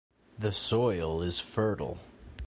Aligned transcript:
The 0.39 0.51
soil 0.51 1.21
is 1.21 1.39
fertile. 1.39 1.99